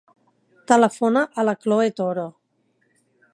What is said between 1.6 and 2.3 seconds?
Khloe Toro.